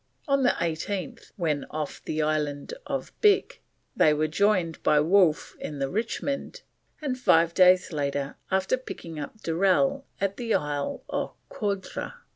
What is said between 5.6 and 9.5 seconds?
the Richmond, and five days after picked up